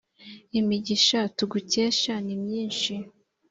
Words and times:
imigisha 0.59 1.19
tugukesha 1.37 2.13
ni 2.25 2.35
myinshi 2.43 2.93